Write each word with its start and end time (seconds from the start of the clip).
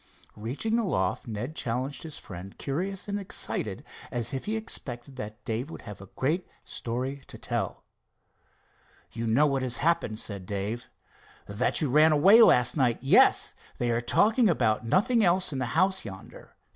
Reaching 0.35 0.77
the 0.77 0.83
loft 0.83 1.27
Ned 1.27 1.55
challenged 1.55 2.01
his 2.01 2.17
friend, 2.17 2.57
curious 2.57 3.07
and 3.07 3.19
excited, 3.19 3.83
as 4.09 4.33
if 4.33 4.45
he 4.45 4.55
expected 4.55 5.15
that 5.17 5.45
Dave 5.45 5.69
would 5.69 5.83
have 5.83 6.01
a 6.01 6.07
great 6.15 6.47
story 6.63 7.21
to 7.27 7.37
tell. 7.37 7.83
"You 9.11 9.27
know 9.27 9.45
what 9.45 9.61
has 9.61 9.77
happened," 9.77 10.17
said 10.17 10.47
Dave. 10.47 10.89
"That 11.45 11.81
you 11.81 11.91
ran 11.91 12.11
away 12.11 12.41
last 12.41 12.75
night—yes. 12.75 13.53
They 13.77 13.91
are 13.91 14.01
talking 14.01 14.49
about 14.49 14.83
nothing 14.83 15.23
else 15.23 15.53
in 15.53 15.59
the 15.59 15.65
house 15.77 16.03
yonder. 16.03 16.55